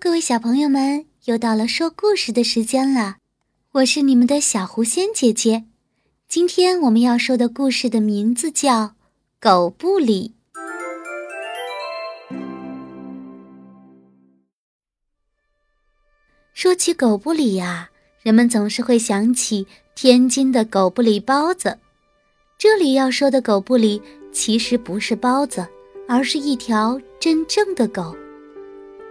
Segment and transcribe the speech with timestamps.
[0.00, 3.18] 各位小朋友们，又到了说故事的时间了。
[3.72, 5.64] 我是你们的小狐仙姐姐。
[6.28, 8.82] 今天我们要说的故事的名字叫
[9.40, 10.34] 《狗不理》。
[16.52, 17.90] 说起狗不理呀，
[18.22, 21.78] 人们总是会想起天津的狗不理包子。
[22.58, 24.02] 这里要说的狗不理，
[24.32, 25.66] 其实不是包子，
[26.08, 28.14] 而是一条真正的狗。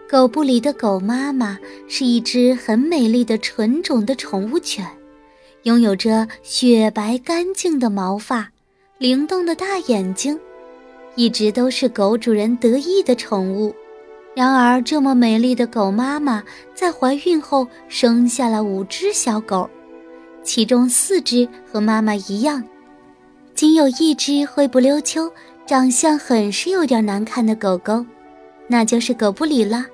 [0.10, 1.58] 狗不理的狗妈妈
[1.88, 4.86] 是一只很美丽的纯种的宠物犬，
[5.64, 8.52] 拥有着雪白干净的毛发、
[9.00, 10.40] 灵动的大眼睛，
[11.16, 13.74] 一直都是狗主人得意的宠物。
[14.36, 16.44] 然而，这么美丽的狗妈妈
[16.76, 19.68] 在怀孕后生下了五只小狗，
[20.44, 22.64] 其中四只和妈妈一样，
[23.56, 25.32] 仅有一只灰不溜秋、
[25.66, 28.06] 长相很是有点难看的狗狗，
[28.68, 29.86] 那就是狗不理了。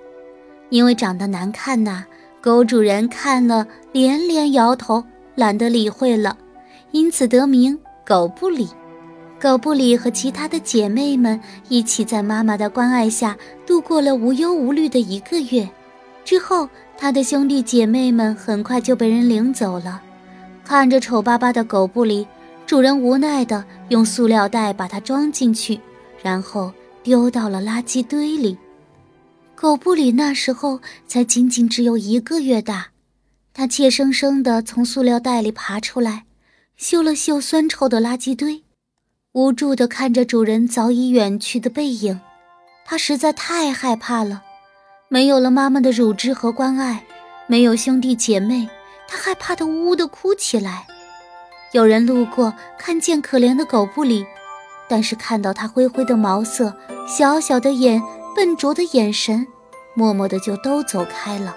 [0.70, 2.06] 因为长得难看呐，
[2.42, 5.04] 狗主人看了连连摇头，
[5.36, 6.38] 懒得理会了，
[6.92, 8.68] 因此得名狗不理。
[9.40, 11.40] 狗不理和其他的姐妹们
[11.70, 15.68] 一起在妈妈的关爱下度过了无忧无虑的一个月。
[16.26, 16.68] 之后，
[16.98, 20.02] 他的兄弟姐妹们很快就被人领走了。
[20.66, 22.28] 看着丑巴巴的狗不理，
[22.68, 25.80] 主人无奈地用塑料袋把它装进去，
[26.22, 28.58] 然后丢到了垃圾堆里。
[29.62, 32.92] 狗不理那时候才仅仅只有一个月大，
[33.54, 36.24] 它怯生生地从塑料袋里爬出来，
[36.78, 38.64] 嗅了嗅酸臭的垃圾堆，
[39.34, 42.22] 无助地看着主人早已远去的背影。
[42.86, 44.44] 它实在太害怕了，
[45.10, 47.04] 没有了妈妈的乳汁和关爱，
[47.46, 48.70] 没有兄弟姐妹，
[49.10, 50.88] 它害怕得呜呜地哭起来。
[51.74, 54.26] 有人路过，看见可怜的狗不理，
[54.88, 56.74] 但是看到它灰灰的毛色，
[57.06, 58.02] 小小的眼。
[58.36, 59.48] 笨拙的眼神，
[59.94, 61.56] 默默的就都走开了。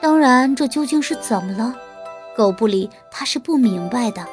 [0.00, 1.74] 当然，这究竟是怎么了？
[2.36, 4.24] 狗不理他是不明白的。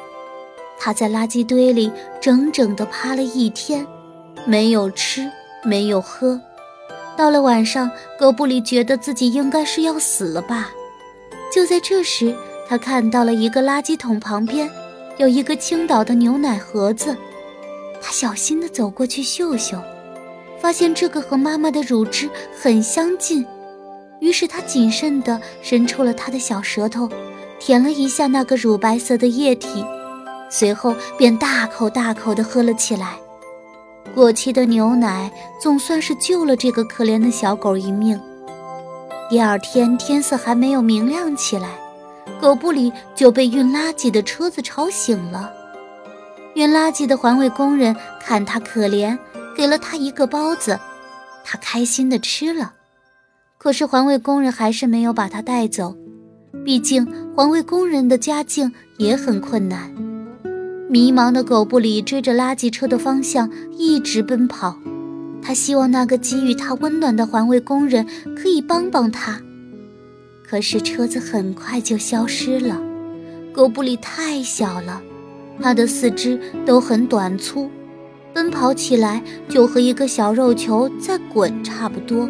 [0.78, 3.86] 他在垃圾堆里整整的趴了一天，
[4.44, 5.28] 没有吃，
[5.64, 6.40] 没有喝。
[7.16, 10.70] 到了晚上，狗不理觉得自己应该是要死了吧。
[11.52, 12.36] 就在这时，
[12.68, 14.70] 他看到了一个垃圾桶旁边
[15.16, 17.16] 有一个倾倒的牛奶盒子，
[18.02, 19.82] 他小心的走过去嗅嗅。
[20.66, 22.28] 发现这个和妈妈的乳汁
[22.60, 23.46] 很相近，
[24.18, 27.08] 于是他谨慎地伸出了他的小舌头，
[27.60, 29.86] 舔了一下那个乳白色的液体，
[30.50, 33.12] 随后便大口大口地喝了起来。
[34.12, 35.30] 过期的牛奶
[35.62, 38.20] 总算是救了这个可怜的小狗一命。
[39.30, 41.68] 第二天天色还没有明亮起来，
[42.40, 45.52] 狗不理就被运垃圾的车子吵醒了。
[46.56, 49.16] 运垃圾的环卫工人看他可怜。
[49.56, 50.78] 给了他一个包子，
[51.42, 52.74] 他开心地吃了。
[53.56, 55.96] 可是环卫工人还是没有把他带走，
[56.62, 59.90] 毕竟环卫工人的家境也很困难。
[60.90, 64.76] 迷茫的狗不理追着垃圾车的方向一直奔跑，
[65.42, 68.06] 他希望那个给予他温暖的环卫工人
[68.36, 69.40] 可以帮帮他。
[70.46, 72.80] 可是车子很快就消失了。
[73.52, 75.00] 狗不理太小了，
[75.60, 77.70] 它的四肢都很短粗。
[78.36, 82.28] 奔跑起来就和一个小肉球在滚差不多。